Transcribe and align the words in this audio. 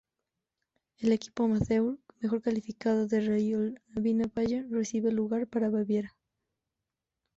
El 0.97 1.11
equipo 1.11 1.43
amateur 1.43 1.95
mejor 2.21 2.41
clasificado 2.41 3.05
de 3.05 3.21
Regionalliga 3.21 4.31
Bayern 4.33 4.71
recibe 4.73 5.09
el 5.11 5.15
lugar 5.15 5.45
para 5.45 5.69
Baviera. 5.69 6.17